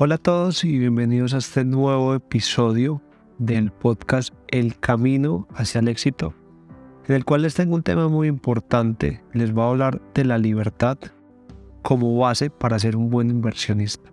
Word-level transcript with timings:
Hola 0.00 0.14
a 0.14 0.18
todos 0.18 0.62
y 0.62 0.78
bienvenidos 0.78 1.34
a 1.34 1.38
este 1.38 1.64
nuevo 1.64 2.14
episodio 2.14 3.02
del 3.38 3.72
podcast 3.72 4.32
El 4.46 4.78
Camino 4.78 5.48
hacia 5.56 5.80
el 5.80 5.88
Éxito, 5.88 6.34
en 7.08 7.16
el 7.16 7.24
cual 7.24 7.42
les 7.42 7.54
tengo 7.54 7.74
un 7.74 7.82
tema 7.82 8.06
muy 8.06 8.28
importante. 8.28 9.24
Les 9.32 9.52
voy 9.52 9.64
a 9.64 9.70
hablar 9.70 10.00
de 10.14 10.24
la 10.24 10.38
libertad 10.38 10.98
como 11.82 12.16
base 12.16 12.48
para 12.48 12.78
ser 12.78 12.94
un 12.94 13.10
buen 13.10 13.28
inversionista. 13.28 14.08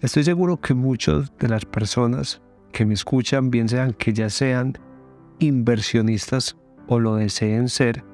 Estoy 0.00 0.22
seguro 0.22 0.60
que 0.60 0.74
muchas 0.74 1.36
de 1.38 1.48
las 1.48 1.64
personas 1.64 2.40
que 2.70 2.86
me 2.86 2.94
escuchan, 2.94 3.50
bien 3.50 3.68
sean 3.68 3.94
que 3.94 4.12
ya 4.12 4.30
sean 4.30 4.78
inversionistas 5.40 6.56
o 6.86 7.00
lo 7.00 7.16
deseen 7.16 7.68
ser, 7.68 8.04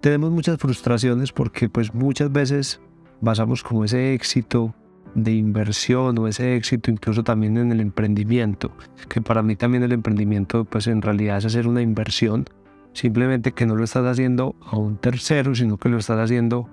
tenemos 0.00 0.32
muchas 0.32 0.58
frustraciones 0.58 1.30
porque 1.30 1.68
pues 1.68 1.94
muchas 1.94 2.32
veces 2.32 2.80
basamos 3.20 3.62
como 3.62 3.84
ese 3.84 4.12
éxito 4.12 4.74
de 5.14 5.32
inversión 5.32 6.18
o 6.18 6.26
ese 6.26 6.56
éxito 6.56 6.90
incluso 6.90 7.22
también 7.22 7.56
en 7.56 7.72
el 7.72 7.80
emprendimiento, 7.80 8.72
que 9.08 9.20
para 9.20 9.42
mí 9.42 9.56
también 9.56 9.82
el 9.82 9.92
emprendimiento 9.92 10.64
pues 10.64 10.86
en 10.86 11.02
realidad 11.02 11.38
es 11.38 11.46
hacer 11.46 11.68
una 11.68 11.82
inversión, 11.82 12.46
simplemente 12.92 13.52
que 13.52 13.66
no 13.66 13.76
lo 13.76 13.84
estás 13.84 14.04
haciendo 14.06 14.56
a 14.60 14.76
un 14.76 14.96
tercero, 14.96 15.54
sino 15.54 15.78
que 15.78 15.88
lo 15.88 15.98
estás 15.98 16.18
haciendo 16.18 16.68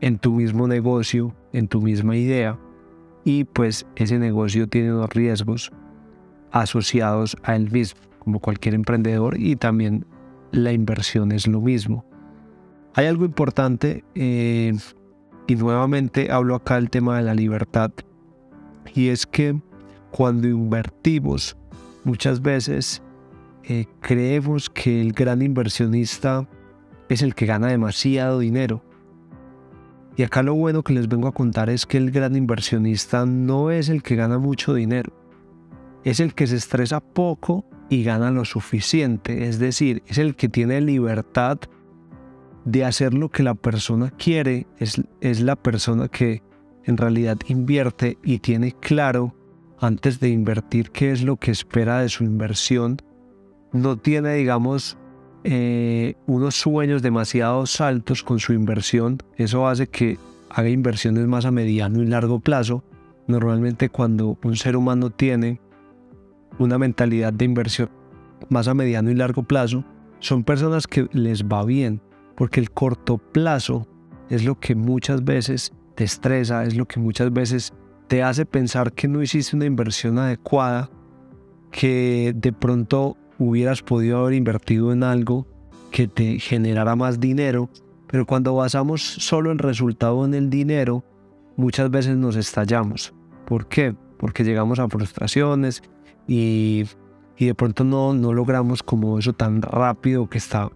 en 0.00 0.18
tu 0.18 0.32
mismo 0.34 0.66
negocio, 0.66 1.34
en 1.52 1.68
tu 1.68 1.80
misma 1.82 2.16
idea, 2.16 2.58
y 3.24 3.44
pues 3.44 3.86
ese 3.96 4.18
negocio 4.18 4.68
tiene 4.68 4.94
unos 4.94 5.10
riesgos 5.10 5.72
asociados 6.52 7.36
a 7.42 7.56
él 7.56 7.70
mismo, 7.70 8.00
como 8.18 8.40
cualquier 8.40 8.74
emprendedor, 8.74 9.38
y 9.38 9.56
también 9.56 10.06
la 10.52 10.72
inversión 10.72 11.32
es 11.32 11.46
lo 11.46 11.60
mismo. 11.60 12.04
Hay 12.94 13.06
algo 13.06 13.24
importante 13.24 14.04
eh, 14.14 14.72
y 15.50 15.56
nuevamente 15.56 16.30
hablo 16.30 16.54
acá 16.54 16.76
del 16.76 16.90
tema 16.90 17.16
de 17.16 17.24
la 17.24 17.34
libertad. 17.34 17.90
Y 18.94 19.08
es 19.08 19.26
que 19.26 19.60
cuando 20.12 20.46
invertimos, 20.46 21.56
muchas 22.04 22.40
veces 22.40 23.02
eh, 23.64 23.86
creemos 24.00 24.70
que 24.70 25.00
el 25.00 25.12
gran 25.12 25.42
inversionista 25.42 26.48
es 27.08 27.22
el 27.22 27.34
que 27.34 27.46
gana 27.46 27.66
demasiado 27.66 28.38
dinero. 28.38 28.84
Y 30.16 30.22
acá 30.22 30.44
lo 30.44 30.54
bueno 30.54 30.84
que 30.84 30.92
les 30.92 31.08
vengo 31.08 31.26
a 31.26 31.34
contar 31.34 31.68
es 31.68 31.84
que 31.84 31.96
el 31.98 32.12
gran 32.12 32.36
inversionista 32.36 33.26
no 33.26 33.72
es 33.72 33.88
el 33.88 34.04
que 34.04 34.14
gana 34.14 34.38
mucho 34.38 34.72
dinero, 34.72 35.12
es 36.04 36.20
el 36.20 36.32
que 36.32 36.46
se 36.46 36.54
estresa 36.54 37.00
poco 37.00 37.64
y 37.88 38.04
gana 38.04 38.30
lo 38.30 38.44
suficiente, 38.44 39.48
es 39.48 39.58
decir, 39.58 40.04
es 40.06 40.18
el 40.18 40.36
que 40.36 40.48
tiene 40.48 40.80
libertad 40.80 41.58
de 42.64 42.84
hacer 42.84 43.14
lo 43.14 43.28
que 43.30 43.42
la 43.42 43.54
persona 43.54 44.10
quiere, 44.10 44.66
es, 44.78 45.40
la 45.40 45.56
persona 45.56 46.08
que 46.08 46.42
en 46.84 46.96
realidad 46.96 47.38
invierte 47.48 48.18
y 48.22 48.38
tiene 48.38 48.72
claro 48.72 49.34
antes 49.78 50.20
de 50.20 50.28
invertir 50.28 50.90
qué 50.90 51.12
es 51.12 51.22
lo 51.22 51.36
que 51.36 51.50
espera 51.50 52.00
de 52.00 52.08
su 52.08 52.24
inversión. 52.24 52.98
No 53.72 53.96
tiene, 53.96 54.34
digamos, 54.34 54.98
eh, 55.44 56.14
unos 56.26 56.56
sueños 56.56 57.02
demasiado 57.02 57.64
altos 57.78 58.22
con 58.22 58.40
su 58.40 58.52
inversión. 58.52 59.18
Eso 59.36 59.66
hace 59.66 59.86
que 59.86 60.18
haga 60.50 60.68
inversiones 60.68 61.26
más 61.26 61.44
a 61.46 61.50
mediano 61.50 62.02
y 62.02 62.06
largo 62.06 62.40
plazo. 62.40 62.84
Normalmente 63.26 63.88
cuando 63.88 64.38
un 64.42 64.56
ser 64.56 64.76
humano 64.76 65.10
tiene 65.10 65.60
una 66.58 66.78
mentalidad 66.78 67.32
de 67.32 67.44
inversión 67.44 67.90
más 68.48 68.68
a 68.68 68.74
mediano 68.74 69.10
y 69.10 69.14
largo 69.14 69.42
plazo, 69.42 69.84
son 70.18 70.44
personas 70.44 70.86
que 70.86 71.08
les 71.12 71.44
va 71.44 71.64
bien, 71.64 72.00
porque 72.40 72.58
el 72.58 72.70
corto 72.70 73.18
plazo 73.18 73.86
es 74.30 74.46
lo 74.46 74.58
que 74.58 74.74
muchas 74.74 75.22
veces 75.22 75.74
te 75.94 76.04
estresa, 76.04 76.64
es 76.64 76.74
lo 76.74 76.88
que 76.88 76.98
muchas 76.98 77.30
veces 77.34 77.74
te 78.08 78.22
hace 78.22 78.46
pensar 78.46 78.94
que 78.94 79.08
no 79.08 79.22
hiciste 79.22 79.54
una 79.54 79.66
inversión 79.66 80.18
adecuada, 80.18 80.88
que 81.70 82.32
de 82.34 82.50
pronto 82.54 83.18
hubieras 83.38 83.82
podido 83.82 84.20
haber 84.20 84.32
invertido 84.32 84.90
en 84.90 85.02
algo 85.02 85.46
que 85.90 86.08
te 86.08 86.38
generara 86.38 86.96
más 86.96 87.20
dinero, 87.20 87.68
pero 88.06 88.24
cuando 88.24 88.54
basamos 88.54 89.02
solo 89.02 89.52
el 89.52 89.58
resultado 89.58 90.24
en 90.24 90.32
el 90.32 90.48
dinero, 90.48 91.04
muchas 91.58 91.90
veces 91.90 92.16
nos 92.16 92.36
estallamos. 92.36 93.12
¿Por 93.44 93.68
qué? 93.68 93.94
Porque 94.16 94.44
llegamos 94.44 94.78
a 94.78 94.88
frustraciones 94.88 95.82
y, 96.26 96.84
y 97.36 97.44
de 97.44 97.54
pronto 97.54 97.84
no, 97.84 98.14
no 98.14 98.32
logramos 98.32 98.82
como 98.82 99.18
eso 99.18 99.34
tan 99.34 99.60
rápido 99.60 100.30
que 100.30 100.38
está 100.38 100.70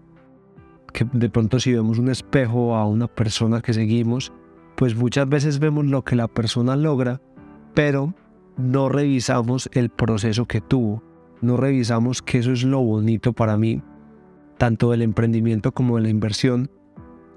que 0.95 1.05
de 1.11 1.29
pronto 1.29 1.59
si 1.59 1.73
vemos 1.73 1.99
un 1.99 2.09
espejo 2.09 2.73
a 2.73 2.87
una 2.87 3.07
persona 3.07 3.61
que 3.61 3.73
seguimos, 3.73 4.31
pues 4.77 4.95
muchas 4.95 5.27
veces 5.27 5.59
vemos 5.59 5.85
lo 5.85 6.03
que 6.03 6.15
la 6.15 6.29
persona 6.29 6.77
logra, 6.77 7.21
pero 7.73 8.13
no 8.55 8.87
revisamos 8.87 9.69
el 9.73 9.89
proceso 9.89 10.45
que 10.45 10.61
tuvo, 10.61 11.03
no 11.41 11.57
revisamos 11.57 12.21
que 12.21 12.39
eso 12.39 12.53
es 12.53 12.63
lo 12.63 12.79
bonito 12.81 13.33
para 13.33 13.57
mí, 13.57 13.83
tanto 14.57 14.91
del 14.91 15.01
emprendimiento 15.01 15.73
como 15.73 15.97
de 15.97 16.03
la 16.03 16.09
inversión, 16.09 16.71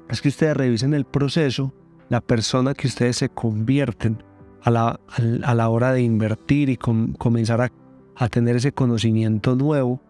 es 0.08 0.22
que 0.22 0.28
ustedes 0.28 0.56
revisen 0.56 0.94
el 0.94 1.04
proceso, 1.04 1.74
la 2.10 2.20
persona 2.20 2.74
que 2.74 2.86
ustedes 2.86 3.16
se 3.16 3.28
convierten 3.28 4.22
a 4.62 4.70
la, 4.70 5.00
a 5.42 5.54
la 5.54 5.68
hora 5.68 5.92
de 5.92 6.02
invertir 6.02 6.68
y 6.68 6.76
comenzar 6.76 7.60
a, 7.60 7.72
a 8.14 8.28
tener 8.28 8.54
ese 8.54 8.70
conocimiento 8.70 9.56
nuevo 9.56 10.00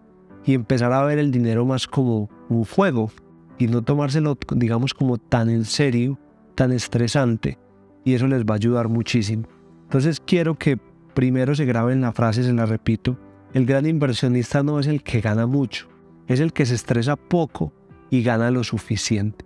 y 0.45 0.53
empezar 0.53 0.93
a 0.93 1.03
ver 1.03 1.19
el 1.19 1.31
dinero 1.31 1.65
más 1.65 1.87
como 1.87 2.29
un 2.51 2.65
juego, 2.65 3.11
y 3.59 3.67
no 3.67 3.83
tomárselo, 3.83 4.39
digamos, 4.55 4.95
como 4.95 5.19
tan 5.19 5.51
en 5.51 5.65
serio, 5.65 6.19
tan 6.55 6.73
estresante. 6.73 7.59
Y 8.05 8.15
eso 8.15 8.27
les 8.27 8.45
va 8.45 8.55
a 8.55 8.57
ayudar 8.57 8.89
muchísimo. 8.89 9.45
Entonces 9.85 10.21
quiero 10.25 10.57
que 10.57 10.79
primero 11.15 11.55
se 11.55 11.65
graben 11.65 12.01
la 12.01 12.13
frase, 12.13 12.45
se 12.45 12.53
la 12.53 12.67
repito. 12.67 13.19
El 13.55 13.67
gran 13.67 13.87
inversionista 13.87 14.63
no 14.63 14.79
es 14.79 14.87
el 14.87 15.03
que 15.03 15.21
gana 15.21 15.47
mucho, 15.47 15.89
es 16.27 16.41
el 16.41 16.53
que 16.53 16.67
se 16.67 16.75
estresa 16.75 17.17
poco 17.17 17.73
y 18.11 18.23
gana 18.23 18.51
lo 18.51 18.63
suficiente. 18.63 19.45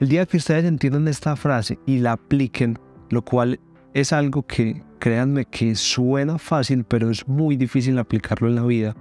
El 0.00 0.08
día 0.08 0.26
que 0.26 0.36
ustedes 0.36 0.64
entiendan 0.64 1.08
esta 1.08 1.36
frase 1.36 1.78
y 1.86 1.98
la 1.98 2.12
apliquen, 2.12 2.78
lo 3.10 3.24
cual 3.24 3.60
es 3.92 4.12
algo 4.12 4.44
que 4.46 4.82
créanme 4.98 5.44
que 5.44 5.74
suena 5.74 6.38
fácil, 6.38 6.84
pero 6.84 7.10
es 7.10 7.28
muy 7.28 7.56
difícil 7.56 7.98
aplicarlo 7.98 8.48
en 8.48 8.54
la 8.54 8.64
vida, 8.64 8.96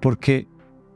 porque 0.00 0.46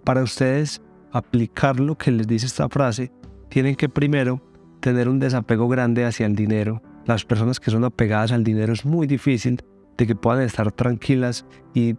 para 0.05 0.23
ustedes 0.23 0.83
aplicar 1.13 1.79
lo 1.79 1.97
que 1.97 2.11
les 2.11 2.27
dice 2.27 2.47
esta 2.47 2.69
frase, 2.69 3.13
tienen 3.49 3.77
que 3.77 3.89
primero 3.89 4.41
tener 4.81 5.09
un 5.09 5.19
desapego 5.19 5.69
grande 5.69 6.05
hacia 6.05 6.27
el 6.27 6.35
dinero. 6.35 6.83
Las 7.07 7.25
personas 7.25 7.61
que 7.61 7.71
son 7.71 7.85
apegadas 7.85 8.33
al 8.33 8.45
dinero 8.45 8.73
es 8.73 8.85
muy 8.85 9.07
difícil 9.07 9.63
de 9.97 10.07
que 10.07 10.15
puedan 10.15 10.43
estar 10.43 10.73
tranquilas 10.73 11.47
y, 11.75 11.95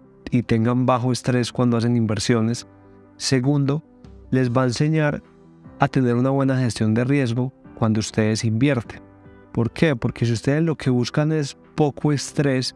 tengan 0.47 0.87
bajo 0.87 1.11
estrés 1.11 1.51
cuando 1.51 1.77
hacen 1.77 1.95
inversiones. 1.95 2.67
Segundo, 3.17 3.83
les 4.31 4.49
va 4.49 4.63
a 4.63 4.65
enseñar 4.65 5.21
a 5.79 5.87
tener 5.87 6.15
una 6.15 6.31
buena 6.31 6.57
gestión 6.57 6.95
de 6.95 7.03
riesgo 7.03 7.53
cuando 7.75 7.99
ustedes 7.99 8.43
invierten. 8.43 8.99
¿Por 9.51 9.69
qué? 9.71 9.95
Porque 9.95 10.25
si 10.25 10.33
ustedes 10.33 10.63
lo 10.63 10.75
que 10.75 10.89
buscan 10.89 11.31
es 11.31 11.55
poco 11.75 12.11
estrés 12.11 12.75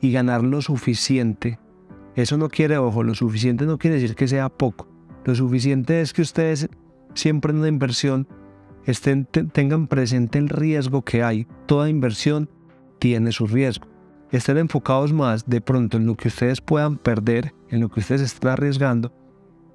y 0.00 0.10
ganar 0.10 0.42
lo 0.42 0.60
suficiente, 0.60 1.60
eso 2.16 2.36
no 2.36 2.48
quiere, 2.48 2.78
ojo, 2.78 3.04
lo 3.04 3.14
suficiente 3.14 3.64
no 3.64 3.78
quiere 3.78 4.00
decir 4.00 4.16
que 4.16 4.26
sea 4.26 4.48
poco. 4.48 4.88
Lo 5.24 5.34
suficiente 5.34 6.00
es 6.00 6.12
que 6.12 6.22
ustedes 6.22 6.68
siempre 7.14 7.52
en 7.52 7.58
una 7.58 7.68
inversión 7.68 8.26
tengan 9.52 9.86
presente 9.86 10.38
el 10.38 10.48
riesgo 10.48 11.02
que 11.02 11.22
hay. 11.22 11.46
Toda 11.66 11.90
inversión 11.90 12.48
tiene 12.98 13.32
su 13.32 13.46
riesgo. 13.46 13.86
Estén 14.30 14.58
enfocados 14.58 15.12
más 15.12 15.46
de 15.46 15.60
pronto 15.60 15.96
en 15.96 16.06
lo 16.06 16.14
que 16.14 16.28
ustedes 16.28 16.60
puedan 16.60 16.96
perder, 16.96 17.54
en 17.70 17.80
lo 17.80 17.88
que 17.88 18.00
ustedes 18.00 18.20
están 18.22 18.52
arriesgando, 18.52 19.12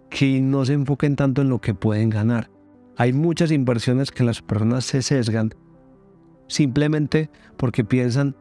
que 0.09 0.40
no 0.42 0.66
se 0.66 0.74
enfoquen 0.74 1.16
tanto 1.16 1.42
en 1.42 1.50
lo 1.50 1.60
que 1.60 1.74
pueden 1.74 2.10
ganar. 2.10 2.50
Hay 2.98 3.14
muchas 3.14 3.52
inversiones 3.52 4.12
que 4.12 4.24
las 4.24 4.42
personas 4.42 4.86
se 4.86 5.02
sesgan 5.02 5.54
simplemente 6.48 7.31
porque 7.58 7.84
piensan, 7.84 8.36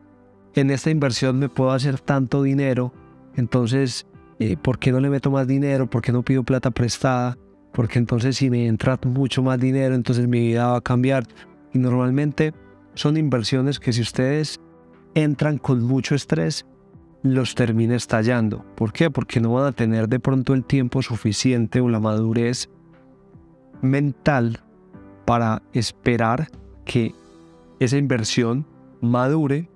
en 0.54 0.70
esta 0.70 0.90
inversión 0.90 1.38
me 1.38 1.48
puedo 1.48 1.70
hacer 1.70 1.98
tanto 1.98 2.42
dinero, 2.42 2.92
entonces 3.36 4.06
eh, 4.42 4.56
¿por 4.60 4.80
qué 4.80 4.90
no 4.90 4.98
le 4.98 5.08
meto 5.08 5.30
más 5.30 5.46
dinero? 5.46 5.88
¿Por 5.88 6.02
qué 6.02 6.10
no 6.10 6.24
pido 6.24 6.42
plata 6.42 6.72
prestada? 6.72 7.38
Porque 7.72 8.00
entonces 8.00 8.36
si 8.36 8.50
me 8.50 8.66
entra 8.66 8.98
mucho 9.04 9.40
más 9.40 9.60
dinero, 9.60 9.94
entonces 9.94 10.26
mi 10.26 10.40
vida 10.40 10.66
va 10.66 10.78
a 10.78 10.80
cambiar. 10.80 11.24
Y 11.72 11.78
normalmente 11.78 12.52
son 12.94 13.16
inversiones 13.16 13.78
que 13.78 13.92
si 13.92 14.00
ustedes 14.02 14.60
entran 15.14 15.58
con 15.58 15.82
mucho 15.84 16.16
estrés, 16.16 16.66
los 17.22 17.54
termina 17.54 17.94
estallando. 17.94 18.64
¿Por 18.74 18.92
qué? 18.92 19.10
Porque 19.10 19.40
no 19.40 19.52
van 19.52 19.66
a 19.66 19.72
tener 19.72 20.08
de 20.08 20.18
pronto 20.18 20.54
el 20.54 20.64
tiempo 20.64 21.02
suficiente 21.02 21.80
o 21.80 21.88
la 21.88 22.00
madurez 22.00 22.68
mental 23.80 24.60
para 25.24 25.62
esperar 25.72 26.48
que 26.84 27.14
esa 27.78 27.96
inversión 27.96 28.66
madure 29.00 29.70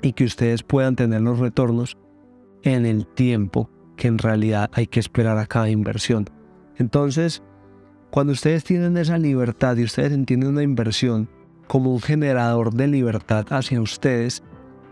y 0.00 0.14
que 0.14 0.24
ustedes 0.24 0.62
puedan 0.62 0.96
tener 0.96 1.20
los 1.20 1.38
retornos 1.38 1.98
en 2.62 2.86
el 2.86 3.06
tiempo 3.06 3.68
que 3.96 4.08
en 4.08 4.18
realidad 4.18 4.70
hay 4.72 4.86
que 4.86 5.00
esperar 5.00 5.38
a 5.38 5.46
cada 5.46 5.70
inversión. 5.70 6.28
Entonces, 6.76 7.42
cuando 8.10 8.32
ustedes 8.32 8.64
tienen 8.64 8.96
esa 8.96 9.18
libertad 9.18 9.76
y 9.76 9.84
ustedes 9.84 10.12
entienden 10.12 10.50
una 10.50 10.62
inversión 10.62 11.28
como 11.66 11.92
un 11.92 12.00
generador 12.00 12.74
de 12.74 12.86
libertad 12.86 13.46
hacia 13.50 13.80
ustedes, 13.80 14.42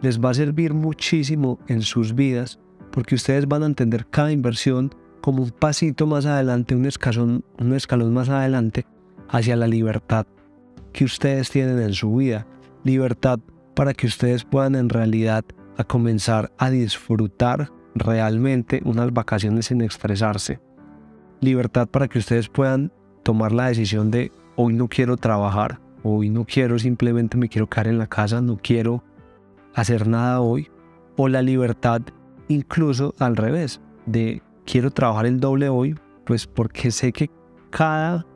les 0.03 0.21
va 0.21 0.31
a 0.31 0.35
servir 0.35 0.73
muchísimo 0.73 1.59
en 1.69 1.83
sus 1.83 2.15
vidas 2.15 2.59
porque 2.91 3.15
ustedes 3.15 3.47
van 3.47 3.63
a 3.63 3.67
entender 3.67 4.07
cada 4.07 4.33
inversión 4.33 4.95
como 5.21 5.43
un 5.43 5.51
pasito 5.51 6.07
más 6.07 6.27
adelante, 6.27 6.75
un 6.75 6.87
escalón, 6.87 7.45
un 7.59 7.75
escalón 7.75 8.15
más 8.15 8.29
adelante 8.29 8.87
hacia 9.29 9.57
la 9.57 9.67
libertad 9.67 10.27
que 10.93 11.05
ustedes 11.05 11.51
tienen 11.51 11.79
en 11.79 11.93
su 11.93 12.17
vida. 12.17 12.47
Libertad 12.85 13.39
para 13.75 13.93
que 13.93 14.07
ustedes 14.07 14.45
puedan 14.45 14.75
en 14.75 14.89
realidad 14.89 15.45
comenzar 15.87 16.53
a 16.59 16.71
disfrutar 16.71 17.71
realmente 17.95 18.83
unas 18.85 19.13
vacaciones 19.13 19.67
sin 19.67 19.81
estresarse. 19.81 20.61
Libertad 21.41 21.89
para 21.89 22.09
que 22.09 22.19
ustedes 22.19 22.49
puedan 22.49 22.93
tomar 23.23 23.53
la 23.53 23.69
decisión 23.69 24.11
de 24.11 24.33
hoy 24.57 24.75
no 24.75 24.89
quiero 24.89 25.17
trabajar, 25.17 25.81
hoy 26.03 26.31
no 26.31 26.45
quiero 26.45 26.79
simplemente 26.79 27.37
me 27.37 27.49
quiero 27.49 27.69
quedar 27.69 27.89
en 27.89 27.99
la 27.99 28.07
casa, 28.07 28.41
no 28.41 28.59
quiero 28.63 29.03
hacer 29.75 30.07
nada 30.07 30.41
hoy. 30.41 30.71
O 31.17 31.29
la 31.29 31.43
libertad 31.43 32.03
incluso 32.49 33.15
al 33.19 33.37
revés, 33.37 33.81
de 34.07 34.43
quiero 34.65 34.91
trabajar 34.91 35.27
el 35.27 35.41
doble 35.41 35.69
hoy, 35.69 35.95
pues 36.25 36.47
porque 36.47 36.91
sé 36.91 37.13
que 37.13 37.31
cada 37.71 38.27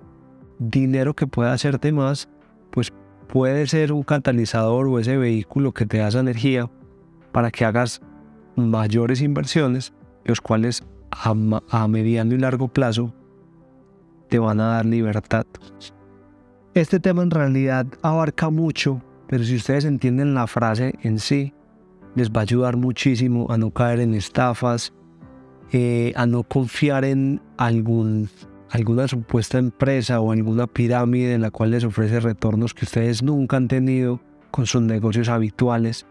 dinero 0.59 1.15
que 1.15 1.27
pueda 1.27 1.53
hacerte 1.53 1.93
más, 1.93 2.29
pues 2.71 2.93
puede 3.29 3.67
ser 3.67 3.93
un 3.93 4.03
catalizador 4.03 4.87
o 4.87 4.99
ese 4.99 5.17
vehículo 5.17 5.73
que 5.73 5.87
te 5.87 5.99
da 5.99 6.09
esa 6.09 6.21
energía 6.21 6.71
para 7.33 7.51
que 7.51 7.65
hagas 7.65 8.01
mayores 8.57 9.21
inversiones, 9.21 9.93
los 10.25 10.41
cuales 10.41 10.85
a, 11.11 11.89
mediano 11.89 12.35
y 12.35 12.39
largo 12.39 12.69
plazo 12.69 13.13
te 14.29 14.39
van 14.39 14.61
a 14.61 14.75
dar 14.75 14.87
libertad. 14.87 15.47
Este 16.75 16.99
tema 16.99 17.23
en 17.23 17.31
realidad 17.31 17.87
abarca 18.03 18.51
mucho, 18.51 19.01
pero 19.29 19.45
si 19.45 19.57
ustedes 19.57 19.85
entienden 19.85 20.35
la 20.35 20.47
frase 20.47 20.95
en 21.03 21.19
sí, 21.19 21.53
les 22.15 22.31
va 22.31 22.41
a 22.41 22.43
ayudar 22.43 22.77
muchísimo 22.77 23.47
a 23.51 23.59
no 23.59 23.71
caer 23.71 24.01
en 24.01 24.15
estafas, 24.15 24.93
eh, 25.73 26.13
a 26.17 26.27
no 26.27 26.43
confiar 26.43 27.05
en 27.05 27.41
algún, 27.57 28.29
alguna 28.71 29.09
supuesta 29.09 29.59
empresa 29.59 30.21
o 30.21 30.33
alguna 30.33 30.67
pirámide 30.67 31.35
en 31.35 31.43
la 31.43 31.51
cual 31.51 31.71
les 31.71 31.85
ofrece 31.85 32.21
retornos 32.21 32.75
que 32.75 32.85
ustedes 32.85 33.23
nunca 33.23 33.57
han 33.57 33.69
tenido 33.69 34.21
con 34.51 34.67
sus 34.67 34.83
negocios 34.83 35.29
habituales. 35.29 36.07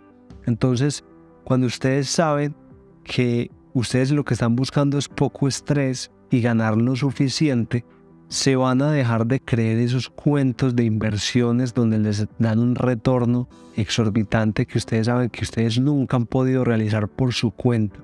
Entonces, 0.45 1.04
cuando 1.44 1.68
ustedes 1.68 2.10
saben 2.10 2.56
que 3.04 3.51
ustedes 3.74 4.12
lo 4.12 4.24
que 4.24 4.34
están 4.34 4.56
buscando 4.56 4.98
es 4.98 5.07
poco 5.10 5.48
estrés 5.48 6.12
y 6.30 6.42
ganar 6.42 6.78
lo 6.78 6.95
suficiente, 6.95 7.86
se 8.28 8.56
van 8.56 8.81
a 8.81 8.92
dejar 8.92 9.28
de 9.28 9.40
creer 9.40 9.78
esos 9.78 10.10
cuentos 10.10 10.75
de 10.75 10.86
inversiones 10.86 11.74
donde 11.74 12.00
les 12.00 12.28
dan 12.40 12.60
un 12.60 12.75
retorno 12.75 13.48
exorbitante 13.75 14.66
que 14.66 14.78
ustedes 14.78 15.06
saben 15.06 15.30
que 15.30 15.44
ustedes 15.44 15.80
nunca 15.80 16.18
han 16.18 16.25
podido 16.25 16.63
realizar 16.63 17.07
por 17.07 17.34
su 17.34 17.51
cuenta. 17.51 18.00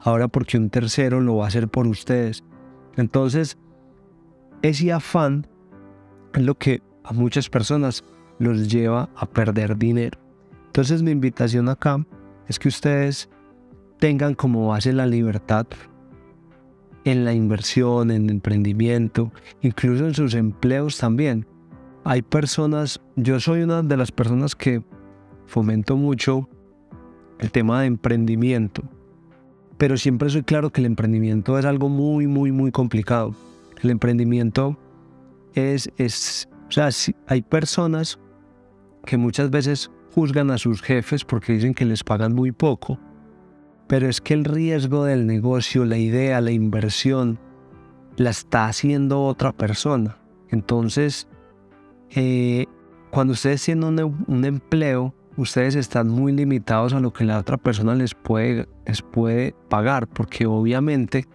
Ahora 0.00 0.28
porque 0.28 0.58
un 0.58 0.70
tercero 0.70 1.20
lo 1.20 1.36
va 1.36 1.46
a 1.46 1.48
hacer 1.48 1.68
por 1.68 1.86
ustedes. 1.86 2.44
Entonces, 2.96 3.58
ese 4.62 4.92
afán 4.92 5.46
es 6.34 6.42
lo 6.42 6.54
que 6.56 6.82
a 7.02 7.12
muchas 7.12 7.48
personas 7.48 8.04
los 8.38 8.68
lleva 8.68 9.08
a 9.16 9.26
perder 9.26 9.76
dinero. 9.76 10.18
Entonces 10.66 11.02
mi 11.02 11.10
invitación 11.10 11.68
acá 11.68 12.04
es 12.48 12.58
que 12.58 12.68
ustedes 12.68 13.28
tengan 13.98 14.34
como 14.34 14.68
base 14.68 14.92
la 14.92 15.06
libertad 15.06 15.66
en 17.04 17.24
la 17.24 17.32
inversión, 17.32 18.10
en 18.10 18.30
emprendimiento, 18.30 19.32
incluso 19.60 20.06
en 20.06 20.14
sus 20.14 20.34
empleos 20.34 20.98
también. 20.98 21.46
Hay 22.04 22.22
personas, 22.22 23.00
yo 23.16 23.40
soy 23.40 23.62
una 23.62 23.82
de 23.82 23.96
las 23.96 24.12
personas 24.12 24.54
que 24.54 24.82
fomento 25.46 25.96
mucho 25.96 26.48
el 27.38 27.50
tema 27.50 27.80
de 27.80 27.86
emprendimiento, 27.86 28.82
pero 29.76 29.96
siempre 29.96 30.30
soy 30.30 30.42
claro 30.42 30.70
que 30.70 30.80
el 30.80 30.86
emprendimiento 30.86 31.58
es 31.58 31.64
algo 31.64 31.88
muy, 31.88 32.26
muy, 32.26 32.52
muy 32.52 32.70
complicado. 32.70 33.34
El 33.82 33.90
emprendimiento 33.90 34.78
es, 35.54 35.90
es 35.96 36.48
o 36.68 36.72
sea, 36.72 36.88
hay 37.26 37.42
personas 37.42 38.18
que 39.04 39.16
muchas 39.16 39.50
veces 39.50 39.90
juzgan 40.14 40.50
a 40.50 40.58
sus 40.58 40.82
jefes 40.82 41.24
porque 41.24 41.54
dicen 41.54 41.74
que 41.74 41.84
les 41.84 42.04
pagan 42.04 42.34
muy 42.34 42.52
poco 42.52 42.98
pero 43.86 44.08
es 44.08 44.20
que 44.20 44.34
el 44.34 44.44
riesgo 44.44 45.04
del 45.04 45.26
negocio, 45.26 45.84
la 45.84 45.98
idea, 45.98 46.40
la 46.40 46.50
inversión, 46.50 47.38
la 48.16 48.30
está 48.30 48.66
haciendo 48.66 49.24
otra 49.24 49.52
persona. 49.52 50.18
Entonces, 50.48 51.28
eh, 52.10 52.66
cuando 53.10 53.34
ustedes 53.34 53.62
tienen 53.64 54.14
un, 54.26 54.44
empleo, 54.44 55.14
ustedes 55.36 55.74
están 55.74 56.08
muy 56.08 56.32
limitados 56.32 56.94
a 56.94 57.00
lo 57.00 57.12
que 57.12 57.24
la 57.24 57.38
otra 57.38 57.56
persona 57.56 57.94
les 57.94 58.14
puede, 58.14 58.68
les 58.86 59.02
puede 59.02 59.54
pagar, 59.68 60.06
porque 60.06 60.46
obviamente, 60.46 61.26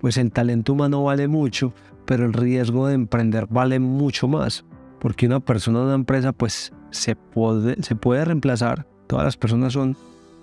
pues 0.00 0.16
el 0.16 0.30
talento 0.30 0.74
humano 0.74 1.04
vale 1.04 1.28
mucho, 1.28 1.72
pero 2.04 2.26
el 2.26 2.32
riesgo 2.32 2.88
de 2.88 2.94
emprender 2.94 3.46
vale 3.48 3.78
mucho 3.78 4.28
más, 4.28 4.64
porque 5.04 5.26
una 5.26 5.40
persona 5.40 5.80
de 5.80 5.84
una 5.84 5.94
empresa, 5.96 6.32
pues 6.32 6.72
se 6.90 7.14
puede, 7.14 7.82
se 7.82 7.94
puede 7.94 8.24
reemplazar, 8.24 8.86
todas 9.06 9.26
las 9.26 9.36
personas 9.36 9.74
son 9.74 9.98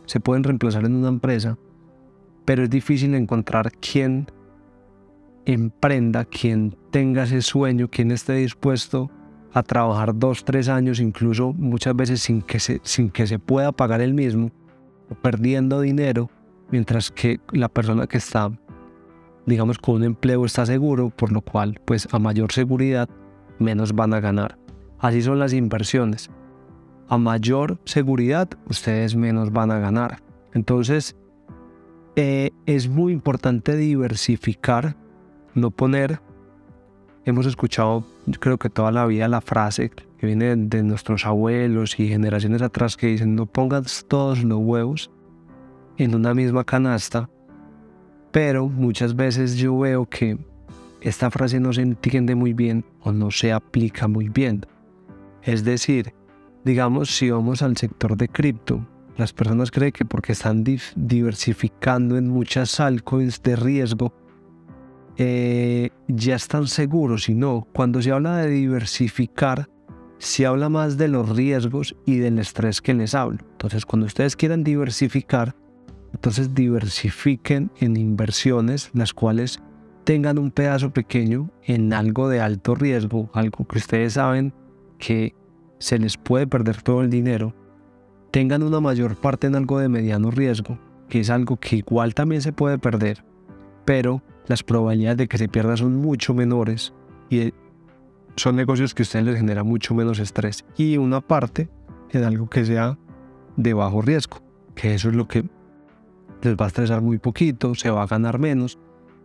se 0.06 0.19
pueden 0.19 0.44
reemplazar 0.44 0.86
en 0.86 0.94
una 0.94 1.08
empresa, 1.08 1.58
pero 2.46 2.62
es 2.62 2.69
difícil 2.69 3.16
encontrar 3.16 3.72
quien 3.72 4.28
emprenda, 5.46 6.25
quien 6.25 6.78
tenga 6.92 7.24
ese 7.24 7.42
sueño, 7.42 7.88
quien 7.88 8.12
esté 8.12 8.34
dispuesto 8.34 9.10
a 9.52 9.63
trabajar 9.63 10.16
dos, 10.16 10.46
tres 10.46 10.69
años, 10.69 11.00
incluso 11.00 11.54
muchas 11.54 11.96
veces 11.96 12.22
sin 12.22 12.44
que 12.44 12.60
se, 12.60 12.81
sin 12.84 13.10
que 13.10 13.25
se 13.25 13.40
pueda 13.40 13.72
pagar 13.72 14.00
el 14.00 14.13
mismo, 14.13 14.52
perdiendo 15.24 15.81
dinero, 15.81 16.30
mientras 16.69 17.10
que 17.10 17.40
la 17.52 17.68
persona 17.68 18.06
que 18.06 18.18
está, 18.19 18.52
digamos, 19.48 19.80
con 19.80 19.96
un 19.96 20.04
empleo 20.04 20.46
está 20.46 20.68
seguro, 20.68 21.10
por 21.10 21.31
lo 21.31 21.42
cual, 21.42 21.81
pues 21.84 22.08
a 22.12 22.19
mayor 22.19 22.52
seguridad, 22.52 23.10
menos 23.62 23.94
van 23.94 24.13
a 24.13 24.19
ganar. 24.19 24.58
Así 25.00 25.22
son 25.22 25.40
las 25.40 25.54
inversiones 25.54 26.30
a 27.08 27.18
mayor 27.18 27.78
seguridad, 27.84 28.50
ustedes 28.69 29.16
menos 29.16 29.52
van 29.52 29.69
a 29.72 29.80
ganar. 29.80 30.22
Entonces, 30.54 31.16
eh, 32.16 32.52
es 32.66 32.88
muy 32.88 33.12
importante 33.12 33.75
diversificar, 33.75 34.96
no 35.54 35.72
poner, 35.72 36.22
hemos 37.25 37.46
escuchado, 37.46 38.06
creo 38.40 38.58
que 38.58 38.69
toda 38.69 38.92
la 38.92 39.06
vida 39.06 39.28
la 39.28 39.42
frase 39.42 39.90
que 39.90 40.25
viene 40.25 40.56
de 40.56 40.84
nuestros 40.84 41.25
abuelos 41.25 42.00
y 42.00 42.08
generaciones 42.08 42.62
atrás 42.62 42.96
que 42.96 43.08
dicen, 43.08 43.36
no 43.36 43.46
pongas 43.46 44.06
todos 44.08 44.44
los 44.44 44.60
huevos 44.60 45.12
en 45.98 46.16
una 46.16 46.34
misma 46.34 46.63
canasta, 46.63 47.30
pero 48.32 48.70
muchas 48.70 49.15
veces 49.15 49.58
yo 49.58 49.77
veo 49.77 50.06
que 50.06 50.38
esta 51.01 51.31
frase 51.31 51.60
no 51.60 51.74
se 51.74 51.81
entiende 51.81 52.36
muy 52.36 52.53
bien 52.53 52.86
o 53.01 53.12
no 53.12 53.31
se 53.31 53.51
aplica 53.51 54.08
muy 54.08 54.29
bien. 54.29 54.65
Es 55.41 55.63
decir, 55.63 56.13
digamos, 56.63 57.15
si 57.15 57.31
vamos 57.31 57.62
al 57.63 57.75
sector 57.75 58.15
de 58.15 58.27
cripto, 58.27 58.86
las 59.17 59.34
personas 59.34 59.72
creen 59.72 59.91
que 59.91 60.05
porque 60.05 60.31
están 60.31 60.63
diversificando 60.96 62.17
en 62.17 62.29
muchas 62.29 62.79
altcoins 62.79 63.41
de 63.41 63.55
riesgo, 63.55 64.13
eh, 65.17 65.89
ya 66.08 66.36
están 66.36 66.67
seguros. 66.67 67.29
Y 67.29 67.36
no, 67.36 67.67
cuando 67.74 68.01
se 68.01 68.12
habla 68.12 68.38
de 68.38 68.50
diversificar, 68.50 69.70
se 70.20 70.46
habla 70.46 70.70
más 70.70 70.98
de 70.98 71.08
los 71.08 71.29
riesgos 71.36 71.96
y 72.05 72.17
del 72.17 72.38
estrés 72.38 72.79
que 72.79 72.93
les 72.93 73.15
hablo. 73.15 73.39
Entonces, 73.53 73.86
cuando 73.86 74.05
ustedes 74.05 74.36
quieran 74.36 74.63
diversificar, 74.63 75.55
entonces 76.13 76.53
diversifiquen 76.53 77.72
en 77.79 77.98
inversiones 77.98 78.91
las 78.93 79.13
cuales 79.13 79.60
tengan 80.03 80.38
un 80.38 80.51
pedazo 80.51 80.91
pequeño 80.91 81.50
en 81.63 81.93
algo 81.93 82.29
de 82.29 82.41
alto 82.41 82.75
riesgo, 82.75 83.29
algo 83.34 83.65
que 83.65 83.77
ustedes 83.77 84.13
saben 84.13 84.53
que 84.98 85.36
se 85.79 85.98
les 86.00 86.17
puede 86.17 86.48
perder 86.48 86.81
todo 86.81 87.01
el 87.01 87.10
dinero, 87.10 87.53
tengan 88.31 88.63
una 88.63 88.79
mayor 88.79 89.15
parte 89.15 89.48
en 89.48 89.55
algo 89.55 89.79
de 89.79 89.89
mediano 89.89 90.31
riesgo, 90.31 90.77
que 91.10 91.20
es 91.20 91.29
algo 91.29 91.58
que 91.58 91.77
igual 91.77 92.13
también 92.13 92.41
se 92.41 92.53
puede 92.53 92.77
perder, 92.77 93.24
pero 93.86 94.22
las 94.48 94.63
probabilidades 94.63 95.17
de 95.17 95.27
que 95.27 95.38
se 95.38 95.50
pierda 95.50 95.77
son 95.77 95.96
mucho 95.96 96.34
menores 96.34 96.93
y 97.29 97.53
son 98.36 98.55
negocios 98.55 98.93
que 98.93 99.03
a 99.03 99.05
ustedes 99.05 99.25
les 99.25 99.38
genera 99.38 99.63
mucho 99.63 99.93
menos 99.93 100.20
estrés. 100.20 100.65
Y 100.77 100.98
una 100.98 101.22
parte 101.22 101.70
en 102.12 102.24
algo 102.24 102.50
que 102.50 102.65
sea 102.65 102.98
de 103.58 103.74
bajo 103.74 104.01
riesgo, 104.01 104.38
que 104.75 104.93
eso 104.96 105.10
es 105.10 105.15
lo 105.15 105.27
que 105.27 105.43
les 106.41 106.55
va 106.55 106.65
a 106.65 106.67
estresar 106.67 107.01
muy 107.01 107.17
poquito, 107.17 107.75
se 107.75 107.89
va 107.89 108.03
a 108.03 108.08
ganar 108.08 108.39
menos, 108.39 108.79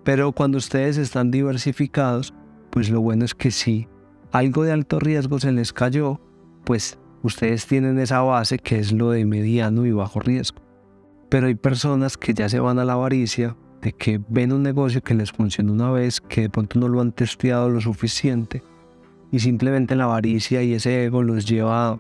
pero 0.07 0.31
cuando 0.31 0.59
ustedes 0.59 0.99
están 0.99 1.33
diversificados, 1.33 2.33
pues 2.71 2.91
lo 2.91 3.01
bueno 3.01 3.25
es 3.25 3.35
que 3.35 3.51
si 3.51 3.89
algo 4.31 4.63
de 4.63 4.71
alto 4.71 5.01
riesgo 5.01 5.41
se 5.41 5.51
les 5.51 5.73
cayó, 5.73 6.21
pues 6.63 6.97
ustedes 7.25 7.67
tienen 7.67 7.99
esa 7.99 8.21
base 8.21 8.57
que 8.61 8.79
es 8.79 8.93
lo 8.93 9.11
de 9.11 9.27
mediano 9.27 9.85
y 9.85 9.91
bajo 9.91 10.21
riesgo. 10.21 10.63
Pero 11.29 11.49
hay 11.49 11.57
personas 11.57 12.17
que 12.17 12.35
ya 12.35 12.49
se 12.49 12.61
van 12.61 12.79
a 12.79 12.85
la 12.85 12.93
avaricia 12.93 13.57
de 13.83 13.93
que 13.95 14.21
ven 14.29 14.53
un 14.53 14.63
negocio 14.63 15.03
que 15.03 15.13
les 15.13 15.33
funciona 15.33 15.73
una 15.73 15.91
vez, 15.91 16.21
que 16.21 16.43
de 16.43 16.51
pronto 16.51 16.79
no 16.79 16.87
lo 16.87 17.01
han 17.01 17.11
testeado 17.11 17.69
lo 17.69 17.81
suficiente 17.81 18.63
y 19.33 19.41
simplemente 19.41 19.97
la 19.97 20.05
avaricia 20.05 20.63
y 20.63 20.75
ese 20.75 21.05
ego 21.05 21.25
los 21.25 21.47
lleva 21.47 21.99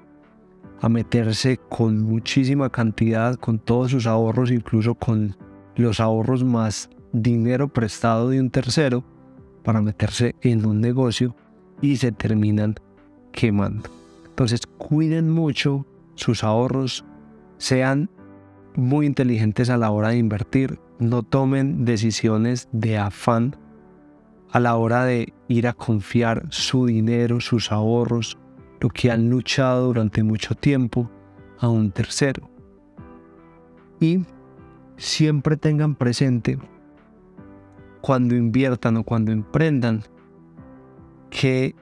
a 0.80 0.88
meterse 0.88 1.58
con 1.68 2.04
muchísima 2.04 2.70
cantidad, 2.70 3.34
con 3.34 3.58
todos 3.58 3.90
sus 3.90 4.06
ahorros, 4.06 4.52
incluso 4.52 4.94
con 4.94 5.36
los 5.75 5.98
ahorros 5.98 6.44
más 6.44 6.88
dinero 7.12 7.68
prestado 7.68 8.30
de 8.30 8.40
un 8.40 8.50
tercero, 8.50 9.04
para 9.66 9.82
meterse 9.82 10.36
en 10.42 10.64
un 10.64 10.80
negocio 10.80 11.34
y 11.80 11.96
se 11.96 12.12
terminan 12.12 12.76
quemando. 13.32 13.90
Entonces 14.28 14.60
cuiden 14.78 15.28
mucho 15.28 15.84
sus 16.14 16.44
ahorros, 16.44 17.04
sean 17.58 18.08
muy 18.76 19.06
inteligentes 19.06 19.68
a 19.68 19.76
la 19.76 19.90
hora 19.90 20.10
de 20.10 20.18
invertir, 20.18 20.78
no 21.00 21.25
tomen 21.25 21.84
decisiones 21.84 22.68
de 22.70 22.96
afán 22.96 23.56
a 24.52 24.60
la 24.60 24.76
hora 24.76 25.04
de 25.04 25.34
ir 25.48 25.66
a 25.66 25.72
confiar 25.72 26.46
su 26.50 26.86
dinero, 26.86 27.40
sus 27.40 27.72
ahorros, 27.72 28.38
lo 28.80 28.88
que 28.88 29.10
han 29.10 29.28
luchado 29.30 29.86
durante 29.86 30.22
mucho 30.22 30.54
tiempo 30.54 31.10
a 31.58 31.68
un 31.68 31.90
tercero. 31.90 32.48
Y 33.98 34.25
siempre 34.96 35.56
tengan 35.56 35.94
presente 35.94 36.58
cuando 38.06 38.36
inviertan 38.36 38.98
o 38.98 39.02
cuando 39.02 39.32
emprendan 39.32 40.04
que 41.28 41.75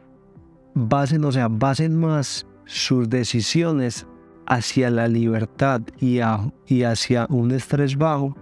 basen, 0.74 1.22
o 1.22 1.30
sea, 1.30 1.48
basen 1.48 1.98
más 1.98 2.46
sus 2.64 3.10
decisiones 3.10 4.06
hacia 4.46 4.88
la 4.88 5.06
libertad 5.06 5.82
y, 6.00 6.20
y 6.66 6.82
hacia 6.84 7.26
un 7.28 7.50
estrés 7.50 7.98
bajo 7.98 8.34